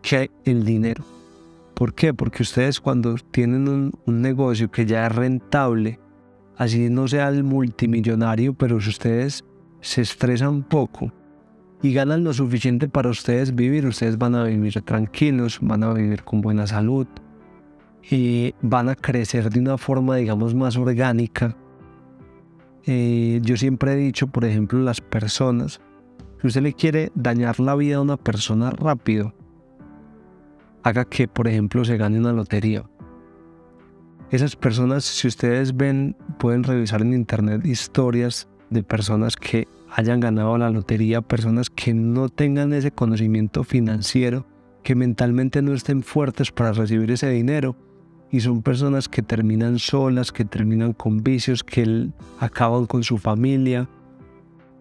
que 0.00 0.30
el 0.46 0.64
dinero. 0.64 1.04
¿Por 1.74 1.92
qué? 1.92 2.14
Porque 2.14 2.42
ustedes 2.42 2.80
cuando 2.80 3.16
tienen 3.32 3.68
un, 3.68 3.92
un 4.06 4.22
negocio 4.22 4.70
que 4.70 4.86
ya 4.86 5.08
es 5.08 5.14
rentable, 5.14 6.00
así 6.56 6.88
no 6.88 7.06
sea 7.06 7.28
el 7.28 7.44
multimillonario, 7.44 8.54
pero 8.54 8.80
si 8.80 8.88
ustedes 8.88 9.44
se 9.82 10.00
estresan 10.00 10.62
poco 10.62 11.12
y 11.82 11.92
ganan 11.92 12.24
lo 12.24 12.32
suficiente 12.32 12.88
para 12.88 13.10
ustedes 13.10 13.54
vivir, 13.54 13.86
ustedes 13.86 14.18
van 14.18 14.34
a 14.34 14.44
vivir 14.44 14.80
tranquilos, 14.82 15.58
van 15.62 15.84
a 15.84 15.92
vivir 15.92 16.24
con 16.24 16.40
buena 16.40 16.66
salud 16.66 17.06
y 18.10 18.54
van 18.62 18.88
a 18.88 18.94
crecer 18.94 19.50
de 19.50 19.60
una 19.60 19.78
forma, 19.78 20.16
digamos, 20.16 20.54
más 20.54 20.76
orgánica. 20.76 21.56
Eh, 22.84 23.40
yo 23.42 23.56
siempre 23.56 23.92
he 23.92 23.96
dicho, 23.96 24.26
por 24.28 24.44
ejemplo, 24.44 24.80
las 24.80 25.00
personas, 25.00 25.80
si 26.40 26.46
usted 26.46 26.62
le 26.62 26.72
quiere 26.72 27.12
dañar 27.14 27.60
la 27.60 27.74
vida 27.74 27.96
a 27.96 28.00
una 28.00 28.16
persona 28.16 28.70
rápido, 28.70 29.34
haga 30.82 31.04
que, 31.04 31.28
por 31.28 31.48
ejemplo, 31.48 31.84
se 31.84 31.96
gane 31.96 32.18
una 32.18 32.32
lotería. 32.32 32.84
Esas 34.30 34.56
personas, 34.56 35.04
si 35.04 35.28
ustedes 35.28 35.76
ven, 35.76 36.16
pueden 36.38 36.64
revisar 36.64 37.02
en 37.02 37.14
internet 37.14 37.64
historias 37.64 38.48
de 38.70 38.82
personas 38.82 39.36
que 39.36 39.66
hayan 39.90 40.20
ganado 40.20 40.58
la 40.58 40.70
lotería, 40.70 41.22
personas 41.22 41.70
que 41.70 41.94
no 41.94 42.28
tengan 42.28 42.72
ese 42.72 42.90
conocimiento 42.90 43.64
financiero, 43.64 44.46
que 44.82 44.94
mentalmente 44.94 45.62
no 45.62 45.72
estén 45.74 46.02
fuertes 46.02 46.52
para 46.52 46.72
recibir 46.72 47.10
ese 47.10 47.28
dinero. 47.30 47.76
Y 48.30 48.40
son 48.40 48.62
personas 48.62 49.08
que 49.08 49.22
terminan 49.22 49.78
solas, 49.78 50.32
que 50.32 50.44
terminan 50.44 50.92
con 50.92 51.22
vicios, 51.22 51.64
que 51.64 52.10
acaban 52.38 52.86
con 52.86 53.02
su 53.02 53.16
familia, 53.16 53.88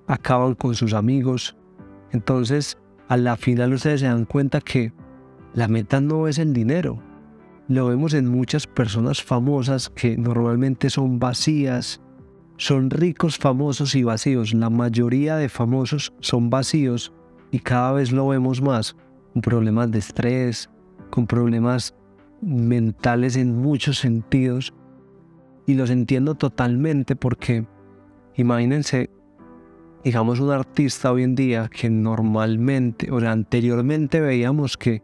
acaban 0.06 0.54
con 0.54 0.76
sus 0.76 0.94
amigos. 0.94 1.56
Entonces, 2.12 2.78
a 3.08 3.16
la 3.16 3.38
final 3.38 3.74
ustedes 3.74 4.02
se 4.02 4.08
dan 4.08 4.26
cuenta 4.26 4.60
que 4.60 4.92
la 5.54 5.68
meta 5.68 6.02
no 6.02 6.28
es 6.28 6.40
el 6.40 6.54
dinero. 6.54 7.02
Lo 7.70 7.88
vemos 7.88 8.14
en 8.14 8.28
muchas 8.28 8.68
personas 8.68 9.24
famosas 9.24 9.90
que 9.90 10.18
normalmente 10.18 10.90
son 10.90 11.20
vacías, 11.20 12.02
son 12.58 12.90
ricos, 12.90 13.38
famosos 13.38 13.96
y 13.96 14.04
vacíos. 14.04 14.54
La 14.54 14.70
mayoría 14.70 15.36
de 15.38 15.48
famosos 15.48 16.14
son 16.20 16.50
vacíos 16.50 17.14
y 17.52 17.60
cada 17.60 17.94
vez 17.94 18.12
lo 18.12 18.28
vemos 18.28 18.62
más, 18.62 18.96
con 19.34 19.42
problemas 19.42 19.92
de 19.92 20.00
estrés, 20.00 20.70
con 21.10 21.28
problemas 21.28 21.96
mentales 22.42 23.36
en 23.36 23.56
muchos 23.58 24.00
sentidos. 24.00 24.74
Y 25.66 25.76
los 25.76 25.90
entiendo 25.90 26.36
totalmente 26.36 27.16
porque 27.16 27.66
imagínense, 28.36 29.10
digamos, 30.04 30.40
un 30.40 30.52
artista 30.52 31.12
hoy 31.12 31.24
en 31.24 31.36
día 31.36 31.70
que 31.70 31.90
normalmente, 31.90 33.12
o 33.12 33.20
sea, 33.20 33.32
anteriormente 33.32 34.20
veíamos 34.20 34.78
que, 34.78 35.04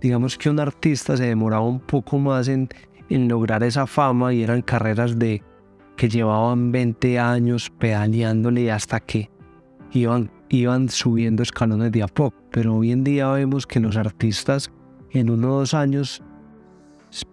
digamos 0.00 0.36
que 0.36 0.50
un 0.50 0.60
artista 0.60 1.16
se 1.16 1.26
demoraba 1.26 1.66
un 1.66 1.80
poco 1.80 2.18
más 2.18 2.48
en, 2.48 2.68
en 3.08 3.28
lograr 3.28 3.62
esa 3.62 3.86
fama 3.86 4.32
y 4.32 4.42
eran 4.42 4.62
carreras 4.62 5.18
de 5.18 5.42
que 5.98 6.08
llevaban 6.08 6.70
20 6.70 7.18
años 7.18 7.70
pedaleándole 7.70 8.70
hasta 8.70 9.00
que 9.00 9.28
iban, 9.92 10.30
iban 10.48 10.88
subiendo 10.88 11.42
escalones 11.42 11.90
de 11.90 12.04
a 12.04 12.06
poco. 12.06 12.36
Pero 12.52 12.76
hoy 12.76 12.92
en 12.92 13.02
día 13.02 13.28
vemos 13.32 13.66
que 13.66 13.80
los 13.80 13.96
artistas 13.96 14.70
en 15.10 15.28
uno 15.28 15.56
o 15.56 15.58
dos 15.58 15.74
años 15.74 16.22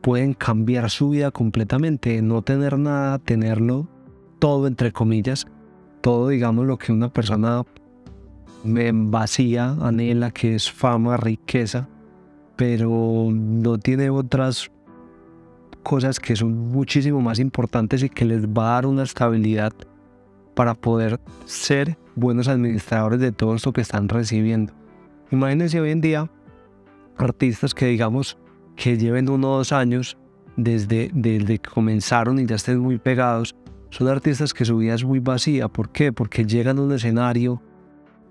pueden 0.01 0.33
cambiar 0.33 0.89
su 0.89 1.11
vida 1.11 1.29
completamente, 1.29 2.19
no 2.23 2.41
tener 2.41 2.79
nada, 2.79 3.19
tenerlo 3.19 3.87
todo 4.39 4.65
entre 4.65 4.91
comillas, 4.91 5.45
todo 6.01 6.29
digamos 6.29 6.65
lo 6.65 6.77
que 6.79 6.91
una 6.91 7.13
persona 7.13 7.63
vacía 8.63 9.75
anhela, 9.79 10.31
que 10.31 10.55
es 10.55 10.71
fama, 10.71 11.17
riqueza, 11.17 11.87
pero 12.55 13.29
no 13.31 13.77
tiene 13.77 14.09
otras 14.09 14.71
cosas 15.85 16.19
que 16.19 16.35
son 16.35 16.51
muchísimo 16.71 17.21
más 17.21 17.37
importantes 17.37 18.01
y 18.01 18.09
que 18.09 18.25
les 18.25 18.47
va 18.47 18.71
a 18.71 18.73
dar 18.73 18.87
una 18.87 19.03
estabilidad 19.03 19.71
para 20.55 20.73
poder 20.73 21.19
ser 21.45 21.95
buenos 22.15 22.47
administradores 22.47 23.19
de 23.19 23.31
todo 23.31 23.53
esto 23.53 23.71
que 23.71 23.81
están 23.81 24.09
recibiendo. 24.09 24.73
Imagínense 25.31 25.79
hoy 25.79 25.91
en 25.91 26.01
día 26.01 26.31
artistas 27.17 27.75
que 27.75 27.85
digamos 27.85 28.35
que 28.75 28.97
lleven 28.97 29.29
uno 29.29 29.53
o 29.53 29.57
dos 29.57 29.71
años 29.71 30.17
desde, 30.57 31.11
desde 31.13 31.59
que 31.59 31.69
comenzaron 31.69 32.39
y 32.39 32.47
ya 32.47 32.55
estén 32.55 32.79
muy 32.79 32.97
pegados, 32.97 33.55
son 33.91 34.07
artistas 34.07 34.55
que 34.55 34.65
su 34.65 34.77
vida 34.77 34.95
es 34.95 35.05
muy 35.05 35.19
vacía. 35.19 35.67
¿Por 35.67 35.89
qué? 35.91 36.11
Porque 36.11 36.45
llegan 36.45 36.79
a 36.79 36.81
un 36.81 36.93
escenario, 36.93 37.61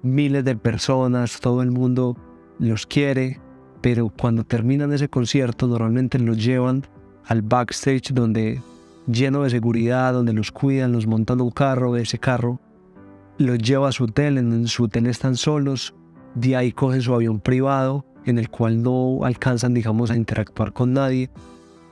miles 0.02 0.44
de 0.44 0.56
personas, 0.56 1.38
todo 1.38 1.62
el 1.62 1.70
mundo 1.70 2.16
los 2.58 2.84
quiere, 2.84 3.40
pero 3.80 4.08
cuando 4.08 4.42
terminan 4.42 4.92
ese 4.92 5.08
concierto 5.08 5.68
normalmente 5.68 6.18
los 6.18 6.44
llevan 6.44 6.82
al 7.26 7.42
backstage 7.42 8.12
donde 8.12 8.60
lleno 9.06 9.42
de 9.42 9.50
seguridad, 9.50 10.12
donde 10.12 10.32
los 10.32 10.50
cuidan, 10.50 10.92
los 10.92 11.06
montan 11.06 11.40
un 11.40 11.50
carro, 11.50 11.96
ese 11.96 12.18
carro 12.18 12.60
los 13.38 13.58
lleva 13.58 13.88
a 13.88 13.92
su 13.92 14.04
hotel, 14.04 14.38
en 14.38 14.66
su 14.68 14.84
hotel 14.84 15.06
están 15.06 15.36
solos, 15.36 15.94
de 16.34 16.56
ahí 16.56 16.72
cogen 16.72 17.02
su 17.02 17.14
avión 17.14 17.40
privado 17.40 18.04
en 18.24 18.38
el 18.38 18.48
cual 18.48 18.82
no 18.82 19.24
alcanzan, 19.24 19.74
digamos, 19.74 20.10
a 20.10 20.16
interactuar 20.16 20.72
con 20.72 20.92
nadie 20.92 21.30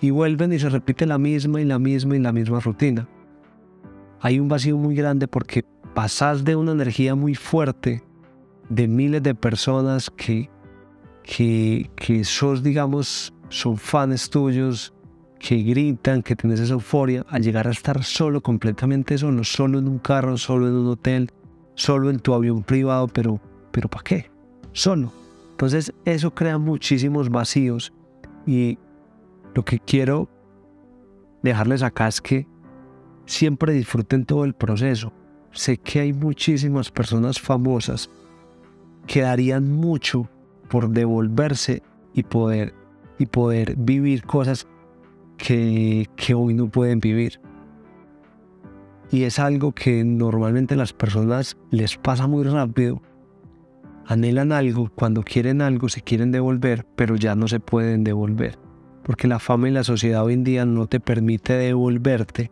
y 0.01 0.11
vuelven 0.11 0.53
y 0.53 0.59
se 0.59 0.69
repite 0.69 1.07
la 1.07 1.19
misma 1.19 1.61
y 1.61 1.65
la 1.65 1.79
misma 1.79 2.17
y 2.17 2.21
la 2.21 2.33
misma 2.33 2.61
rutina. 2.61 3.09
Hay 4.21 4.39
un 4.39 4.49
vacío 4.49 4.77
muy 4.77 4.95
grande 4.95 5.29
porque 5.29 5.65
pasas 5.95 6.45
de 6.45 6.57
una 6.57 6.73
energía 6.73 7.15
muy 7.15 7.35
fuerte 7.35 8.03
de 8.69 8.89
miles 8.89 9.23
de 9.23 9.35
personas 9.35 10.11
que, 10.11 10.49
que, 11.23 11.91
que 11.97 12.25
sos, 12.25 12.63
digamos, 12.63 13.35
son 13.49 13.77
fans 13.77 14.31
tuyos, 14.31 14.95
que 15.43 15.57
gritan, 15.57 16.23
que 16.23 16.37
tienes 16.37 16.61
esa 16.61 16.75
euforia, 16.75 17.27
a 17.29 17.41
llegar 17.41 17.67
a 17.67 17.73
estar 17.73 18.05
solo, 18.05 18.41
completamente 18.41 19.19
solo, 19.19 19.43
solo 19.43 19.81
en 19.81 19.89
un 19.89 19.99
carro, 19.99 20.39
solo 20.39 20.69
en 20.69 20.75
un 20.75 20.87
hotel, 20.87 21.33
solo 21.75 22.11
en 22.11 22.21
tu 22.21 22.33
avión 22.33 22.63
privado, 22.63 23.09
pero, 23.09 23.41
pero 23.73 23.89
¿para 23.89 24.05
qué? 24.05 24.31
Solo. 24.71 25.13
Entonces 25.51 25.93
eso 26.05 26.33
crea 26.33 26.59
muchísimos 26.59 27.29
vacíos 27.29 27.93
y 28.47 28.79
lo 29.53 29.65
que 29.65 29.81
quiero 29.81 30.29
dejarles 31.43 31.83
acá 31.83 32.07
es 32.07 32.21
que 32.21 32.47
siempre 33.27 33.73
disfruten 33.73 34.25
todo 34.25 34.45
el 34.45 34.55
proceso. 34.55 35.13
Sé 35.51 35.77
que 35.77 35.99
hay 35.99 36.13
muchísimas 36.13 36.93
personas 36.93 37.41
famosas 37.41 38.09
que 39.09 39.23
darían 39.23 39.73
mucho 39.73 40.29
por 40.71 40.89
devolverse 40.91 41.83
y 42.15 42.23
poder, 42.23 42.75
y 43.19 43.27
poder 43.27 43.75
vivir 43.77 44.23
cosas 44.23 44.69
que, 45.37 46.09
hoy 46.35 46.55
no 46.55 46.69
pueden 46.69 47.01
vivir. 47.01 47.41
Y 49.11 49.25
es 49.25 49.39
algo 49.39 49.73
que 49.73 50.05
normalmente 50.05 50.77
las 50.77 50.93
personas 50.93 51.57
les 51.71 51.97
pasa 51.97 52.27
muy 52.27 52.45
rápido. 52.45 53.03
Anhelan 54.07 54.53
algo, 54.53 54.91
cuando 54.95 55.23
quieren 55.23 55.61
algo 55.61 55.89
se 55.89 56.01
quieren 56.01 56.33
devolver, 56.33 56.87
pero 56.97 57.17
ya 57.17 57.35
no 57.35 57.47
se 57.47 57.61
pueden 57.61 58.05
devolver. 58.05 58.59
Porque 59.03 59.29
la 59.29 59.39
fama 59.39 59.69
y 59.69 59.73
la 59.73 59.85
sociedad 59.85 60.25
hoy 60.25 60.35
en 60.35 60.45
día 60.45 60.65
no 60.65 60.87
te 60.87 61.01
permite 61.01 61.55
devolverte. 61.55 62.51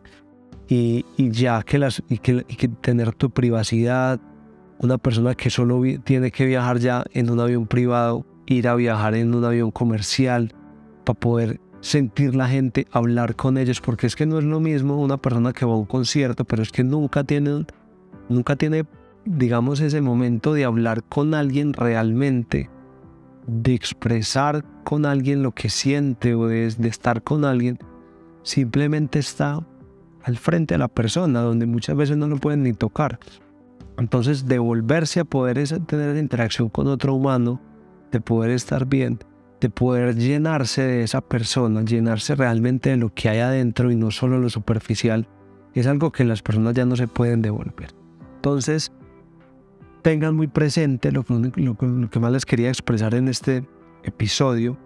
Y, 0.67 1.03
ya 1.17 1.63
que, 1.63 1.77
las, 1.77 2.01
y 2.07 2.19
que 2.19 2.67
tener 2.79 3.13
tu 3.13 3.29
privacidad, 3.31 4.21
una 4.79 4.97
persona 4.97 5.35
que 5.35 5.49
solo 5.49 5.81
tiene 6.03 6.31
que 6.31 6.45
viajar 6.45 6.79
ya 6.79 7.03
en 7.11 7.29
un 7.29 7.39
avión 7.39 7.67
privado, 7.67 8.25
ir 8.47 8.67
a 8.67 8.75
viajar 8.75 9.15
en 9.15 9.33
un 9.33 9.45
avión 9.45 9.71
comercial 9.71 10.53
para 11.03 11.19
poder 11.19 11.59
sentir 11.81 12.35
la 12.35 12.47
gente, 12.47 12.87
hablar 12.91 13.35
con 13.35 13.57
ellos, 13.57 13.81
porque 13.81 14.07
es 14.07 14.15
que 14.15 14.25
no 14.25 14.39
es 14.39 14.45
lo 14.45 14.59
mismo 14.59 14.97
una 14.97 15.17
persona 15.17 15.51
que 15.51 15.65
va 15.65 15.73
a 15.73 15.77
un 15.77 15.85
concierto, 15.85 16.45
pero 16.45 16.63
es 16.63 16.71
que 16.71 16.83
nunca 16.83 17.23
tiene, 17.23 17.65
nunca 18.29 18.55
tiene 18.55 18.85
digamos, 19.25 19.79
ese 19.81 20.01
momento 20.01 20.53
de 20.53 20.65
hablar 20.65 21.03
con 21.03 21.33
alguien 21.33 21.73
realmente, 21.73 22.69
de 23.47 23.73
expresar 23.73 24.65
con 24.83 25.05
alguien 25.05 25.43
lo 25.43 25.51
que 25.51 25.69
siente 25.69 26.33
o 26.35 26.47
de, 26.47 26.67
estar 26.67 27.23
con 27.23 27.45
alguien, 27.45 27.79
simplemente 28.43 29.19
está 29.19 29.65
al 30.23 30.37
frente 30.37 30.75
de 30.75 30.79
la 30.79 30.87
persona, 30.87 31.41
donde 31.41 31.65
muchas 31.65 31.95
veces 31.95 32.17
no 32.17 32.27
lo 32.27 32.37
pueden 32.37 32.63
ni 32.63 32.73
tocar. 32.73 33.19
Entonces, 33.97 34.47
devolverse 34.47 35.19
a 35.19 35.25
poder 35.25 35.61
tener 35.85 36.17
interacción 36.17 36.69
con 36.69 36.87
otro 36.87 37.13
humano, 37.13 37.61
de 38.11 38.21
poder 38.21 38.51
estar 38.51 38.85
bien, 38.85 39.19
de 39.61 39.69
poder 39.69 40.15
llenarse 40.15 40.81
de 40.81 41.03
esa 41.03 41.21
persona, 41.21 41.83
llenarse 41.83 42.33
realmente 42.35 42.89
de 42.89 42.97
lo 42.97 43.13
que 43.13 43.29
hay 43.29 43.39
adentro 43.39 43.91
y 43.91 43.95
no 43.95 44.09
solo 44.09 44.39
lo 44.39 44.49
superficial, 44.49 45.27
es 45.75 45.87
algo 45.87 46.11
que 46.11 46.25
las 46.25 46.41
personas 46.41 46.73
ya 46.73 46.85
no 46.85 46.95
se 46.95 47.07
pueden 47.07 47.43
devolver. 47.43 47.93
Entonces, 48.37 48.91
tengan 50.01 50.35
muy 50.35 50.47
presente 50.47 51.11
lo, 51.11 51.23
que 51.23 52.19
más 52.19 52.31
les 52.31 52.45
quería 52.45 52.69
expresar 52.69 53.13
en 53.13 53.27
este 53.27 53.63
episodio, 54.03 54.77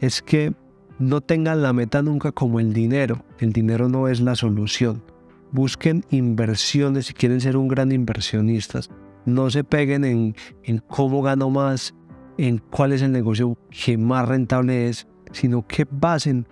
es 0.00 0.22
que 0.22 0.54
no 1.00 1.20
tengan 1.20 1.62
la 1.62 1.72
meta 1.72 2.00
nunca 2.00 2.30
como 2.30 2.60
el 2.60 2.72
dinero. 2.72 3.24
El 3.40 3.52
dinero 3.52 3.88
no 3.88 4.06
es 4.06 4.20
la 4.20 4.36
solución. 4.36 5.02
Busquen 5.50 6.04
inversiones 6.10 7.06
si 7.06 7.14
quieren 7.14 7.40
ser 7.40 7.56
un 7.56 7.66
gran 7.66 7.90
inversionista. 7.90 8.80
No 9.24 9.50
se 9.50 9.64
peguen 9.64 10.04
en, 10.04 10.36
en 10.62 10.78
cómo 10.86 11.20
gano 11.20 11.50
más, 11.50 11.94
en 12.38 12.58
cuál 12.58 12.92
es 12.92 13.02
el 13.02 13.12
negocio 13.12 13.56
que 13.70 13.98
más 13.98 14.28
rentable 14.28 14.88
es, 14.88 15.06
sino 15.32 15.66
que 15.66 15.86
basen 15.90 16.46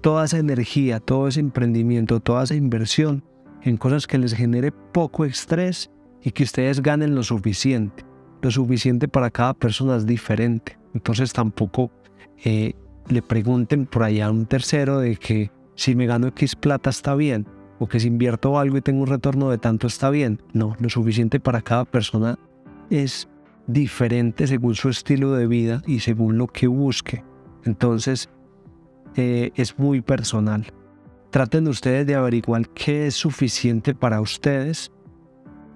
toda 0.00 0.24
esa 0.24 0.38
energía, 0.38 1.00
todo 1.00 1.28
ese 1.28 1.40
emprendimiento, 1.40 2.20
toda 2.20 2.44
esa 2.44 2.54
inversión 2.54 3.24
en 3.62 3.76
cosas 3.76 4.06
que 4.06 4.18
les 4.18 4.34
genere 4.34 4.70
poco 4.70 5.24
estrés 5.24 5.90
y 6.22 6.30
que 6.30 6.44
ustedes 6.44 6.80
ganen 6.80 7.14
lo 7.14 7.22
suficiente. 7.22 8.04
Lo 8.42 8.50
suficiente 8.50 9.08
para 9.08 9.30
cada 9.30 9.54
persona 9.54 9.96
es 9.96 10.06
diferente. 10.06 10.78
Entonces 10.94 11.32
tampoco 11.32 11.90
eh, 12.44 12.74
le 13.08 13.22
pregunten 13.22 13.86
por 13.86 14.02
allá 14.02 14.26
a 14.26 14.30
un 14.30 14.46
tercero 14.46 15.00
de 15.00 15.16
que 15.16 15.50
si 15.74 15.94
me 15.94 16.06
gano 16.06 16.28
X 16.28 16.56
plata 16.56 16.90
está 16.90 17.14
bien 17.14 17.46
o 17.78 17.86
que 17.86 18.00
si 18.00 18.08
invierto 18.08 18.58
algo 18.58 18.78
y 18.78 18.80
tengo 18.80 19.02
un 19.02 19.08
retorno 19.08 19.50
de 19.50 19.58
tanto 19.58 19.86
está 19.86 20.10
bien. 20.10 20.40
No, 20.52 20.76
lo 20.78 20.88
suficiente 20.88 21.40
para 21.40 21.62
cada 21.62 21.84
persona 21.84 22.38
es 22.90 23.28
diferente 23.66 24.46
según 24.46 24.74
su 24.74 24.88
estilo 24.88 25.32
de 25.32 25.46
vida 25.46 25.82
y 25.86 26.00
según 26.00 26.38
lo 26.38 26.46
que 26.46 26.66
busque. 26.66 27.24
Entonces, 27.64 28.28
eh, 29.16 29.50
es 29.54 29.78
muy 29.78 30.00
personal. 30.00 30.66
Traten 31.30 31.68
ustedes 31.68 32.06
de 32.06 32.14
averiguar 32.14 32.68
qué 32.70 33.08
es 33.08 33.14
suficiente 33.14 33.94
para 33.94 34.20
ustedes 34.20 34.92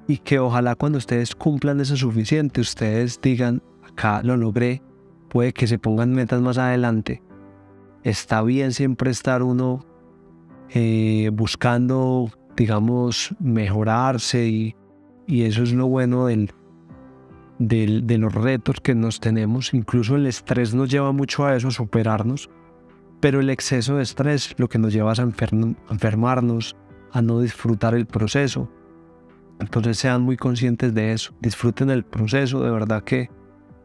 y 0.07 0.19
que 0.19 0.39
ojalá 0.39 0.75
cuando 0.75 0.99
ustedes 0.99 1.35
cumplan 1.35 1.81
eso 1.81 1.97
suficiente, 1.97 2.61
ustedes 2.61 3.21
digan, 3.21 3.63
acá 3.89 4.23
lo 4.23 4.37
logré, 4.37 4.83
puede 5.29 5.53
que 5.53 5.67
se 5.67 5.79
pongan 5.79 6.13
metas 6.13 6.41
más 6.41 6.59
adelante. 6.59 7.23
Está 8.03 8.43
bien 8.43 8.73
siempre 8.73 9.11
estar 9.11 9.43
uno 9.43 9.85
eh, 10.71 11.31
buscando, 11.33 12.31
digamos, 12.57 13.35
mejorarse 13.39 14.47
y, 14.49 14.77
y 15.27 15.43
eso 15.43 15.63
es 15.63 15.73
lo 15.73 15.87
bueno 15.87 16.27
del, 16.27 16.51
de 17.61 18.19
los 18.19 18.35
retos 18.35 18.81
que 18.81 18.95
nos 18.95 19.21
tenemos. 19.21 19.75
Incluso 19.75 20.17
el 20.17 20.27
estrés 20.27 20.75
nos 20.75 20.91
lleva 20.91 21.13
mucho 21.13 21.45
a 21.45 21.55
eso, 21.55 21.69
a 21.69 21.73
superarnos. 21.73 22.51
Pero 23.21 23.41
el 23.41 23.51
exceso 23.51 23.97
de 23.97 24.03
estrés 24.03 24.55
lo 24.57 24.69
que 24.69 24.79
nos 24.79 24.93
lleva 24.93 25.13
es 25.13 25.21
a, 25.21 25.23
enfermarnos, 25.23 26.77
a 27.13 27.21
no 27.23 27.41
disfrutar 27.41 27.95
el 27.95 28.07
proceso. 28.07 28.71
Entonces 29.61 29.99
sean 29.99 30.23
muy 30.23 30.39
conscientes 30.39 30.95
de 30.95 31.13
eso. 31.13 31.35
Disfruten 31.41 31.91
el 31.91 32.03
proceso. 32.03 32.63
De 32.63 32.71
verdad 32.71 33.05
que 33.05 33.31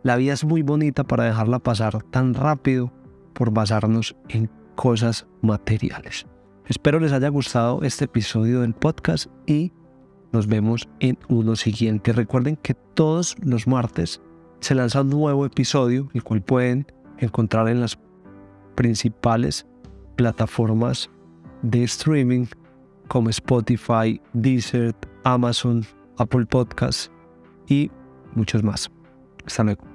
la 0.03 0.15
vida 0.15 0.33
es 0.33 0.45
muy 0.45 0.61
bonita 0.61 1.03
para 1.03 1.25
dejarla 1.25 1.59
pasar 1.59 2.01
tan 2.03 2.33
rápido 2.33 2.93
por 3.33 3.51
basarnos 3.51 4.15
en 4.29 4.49
cosas 4.75 5.27
materiales. 5.41 6.25
Espero 6.67 6.99
les 6.99 7.11
haya 7.11 7.27
gustado 7.27 7.81
este 7.83 8.05
episodio 8.05 8.61
del 8.61 8.73
podcast 8.73 9.27
y 9.45 9.73
nos 10.35 10.47
vemos 10.47 10.87
en 10.99 11.17
uno 11.29 11.55
siguiente. 11.55 12.11
Recuerden 12.11 12.57
que 12.57 12.73
todos 12.73 13.37
los 13.41 13.67
martes 13.67 14.21
se 14.59 14.75
lanza 14.75 15.01
un 15.01 15.09
nuevo 15.09 15.45
episodio, 15.45 16.09
el 16.13 16.23
cual 16.23 16.41
pueden 16.41 16.85
encontrar 17.19 17.69
en 17.69 17.79
las 17.79 17.97
principales 18.75 19.65
plataformas 20.17 21.09
de 21.61 21.83
streaming 21.83 22.47
como 23.07 23.29
Spotify, 23.29 24.21
Deezer, 24.33 24.93
Amazon, 25.23 25.85
Apple 26.17 26.45
Podcasts 26.45 27.09
y 27.67 27.89
muchos 28.35 28.61
más. 28.61 28.91
Hasta 29.45 29.63
luego. 29.63 29.94